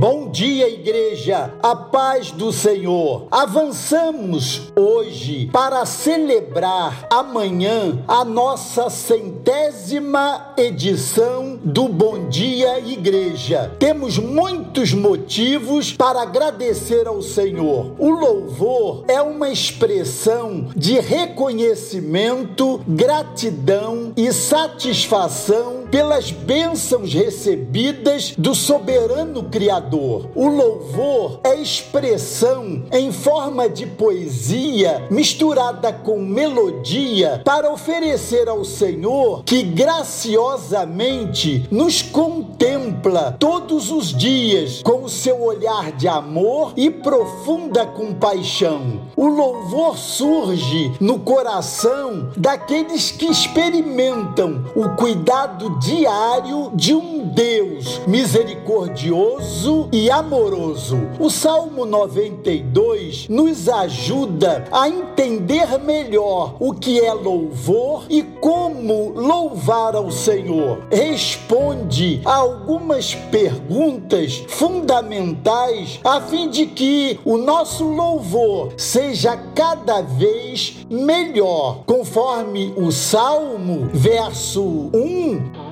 [0.00, 3.26] Bom dia, igreja, a paz do Senhor.
[3.30, 13.76] Avançamos hoje para celebrar amanhã a nossa centésima edição do Bom Dia Igreja.
[13.78, 17.94] Temos muitos motivos para agradecer ao Senhor.
[17.98, 29.42] O louvor é uma expressão de reconhecimento, gratidão e satisfação pelas bênçãos recebidas do soberano
[29.44, 30.28] Criador.
[30.34, 39.42] O louvor é expressão em forma de poesia misturada com melodia para oferecer ao Senhor
[39.44, 47.86] que graciosamente nos contempla todos os dias com o seu olhar de amor e profunda
[47.86, 49.00] compaixão.
[49.16, 59.88] O louvor surge no coração daqueles que experimentam o cuidado diário de um Deus misericordioso
[59.90, 60.98] e amoroso.
[61.18, 69.96] O Salmo 92 nos ajuda a entender melhor o que é louvor e como louvar
[69.96, 70.82] ao Senhor.
[70.92, 80.76] Responde a algumas perguntas fundamentais a fim de que o nosso louvor seja cada vez
[80.90, 85.69] melhor, conforme o Salmo, verso 1 é render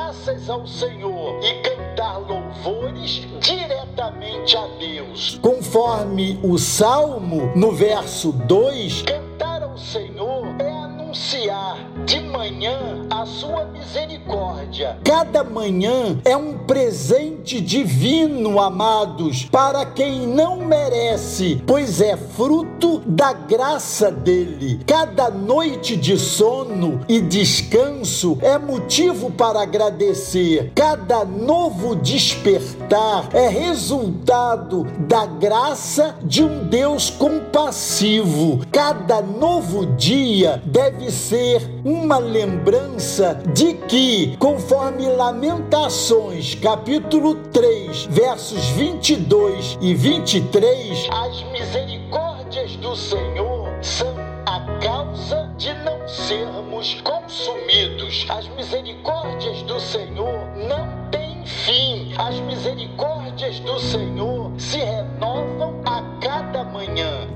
[0.00, 5.38] graças ao Senhor e cantar louvores diretamente a Deus.
[5.42, 9.04] Conforme o Salmo, no verso 2,
[14.70, 14.96] misericórdia.
[15.04, 23.32] Cada manhã é um presente divino, amados, para quem não merece, pois é fruto da
[23.32, 24.80] graça dele.
[24.86, 30.72] Cada noite de sono e descanso é motivo para agradecer.
[30.74, 38.60] Cada novo despertar é resultado da graça de um Deus compassivo.
[38.70, 49.78] Cada novo dia deve ser uma lembrança de que, conforme Lamentações, capítulo 3, versos 22
[49.80, 58.26] e 23, as misericórdias do Senhor são a causa de não sermos consumidos.
[58.28, 62.12] As misericórdias do Senhor não têm fim.
[62.18, 67.28] As misericórdias do Senhor se renovam a cada manhã.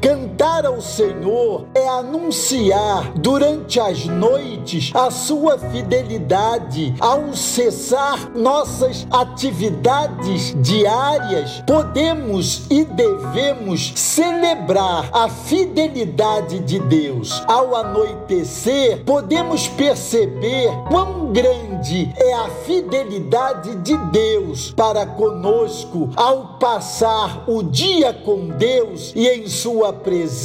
[0.54, 6.94] Cantar ao Senhor é anunciar durante as noites a sua fidelidade.
[7.00, 17.42] Ao cessar nossas atividades diárias, podemos e devemos celebrar a fidelidade de Deus.
[17.48, 27.42] Ao anoitecer, podemos perceber quão grande é a fidelidade de Deus para conosco ao passar
[27.48, 30.43] o dia com Deus e em Sua presença,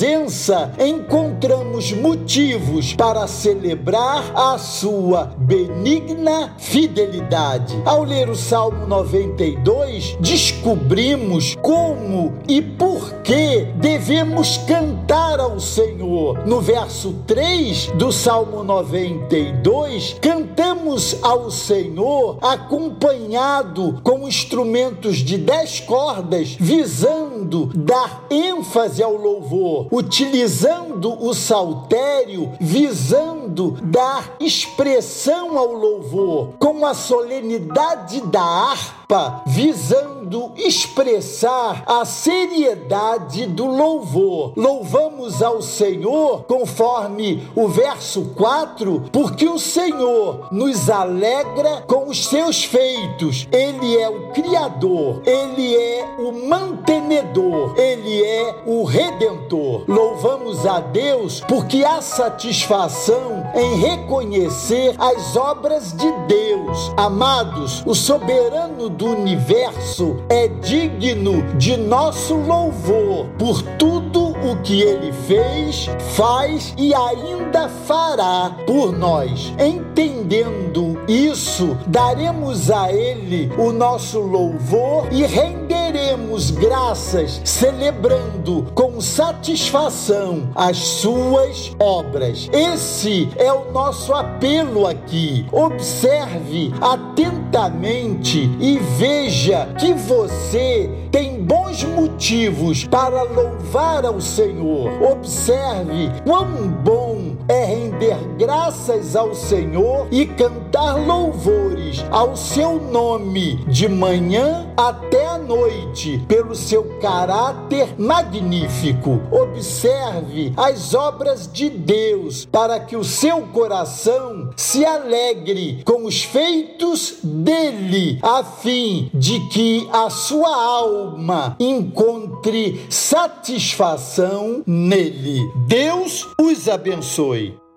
[0.80, 7.76] encontramos motivos para celebrar a Sua benigna fidelidade.
[7.86, 16.46] Ao ler o Salmo 92, descobrimos como e por que devemos cantar ao Senhor.
[16.46, 26.56] No verso 3 do Salmo 92, cantamos ao Senhor acompanhado com instrumentos de dez cordas,
[26.60, 36.94] visando dar ênfase ao louvor, utilizando o saltério, visando dar expressão ao louvor, com a
[36.94, 40.19] solenidade da harpa, visando
[40.56, 44.54] expressar a seriedade do louvor.
[44.56, 52.64] Louvamos ao Senhor, conforme o verso 4, porque o Senhor nos alegra com os seus
[52.64, 53.48] feitos.
[53.52, 59.84] Ele é o Criador, Ele é o mantenedor, Ele é o Redentor.
[59.88, 66.92] Louvamos a Deus porque há satisfação em reconhecer as obras de Deus.
[66.98, 75.12] Amados, o soberano do universo é digno de nosso louvor por tudo o que ele
[75.28, 79.54] fez, faz e ainda fará por nós.
[79.60, 90.78] Entendendo isso, daremos a ele o nosso louvor e renderemos graças, celebrando com satisfação as
[90.78, 92.50] suas obras.
[92.54, 95.46] Esse é o nosso apelo aqui.
[95.52, 104.90] Observe atentamente e veja que você tem bons motivos para louvar ao Senhor.
[105.02, 113.90] Observe quão bom é render graças ao Senhor e cantar louvores ao seu nome de
[113.90, 115.09] manhã até
[115.50, 119.20] noite, pelo seu caráter magnífico.
[119.32, 127.18] Observe as obras de Deus para que o seu coração se alegre com os feitos
[127.24, 135.42] dele, a fim de que a sua alma encontre satisfação nele.
[135.68, 137.69] Deus os abençoe.